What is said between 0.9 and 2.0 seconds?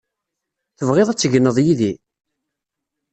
ad tegneḍ yid-i?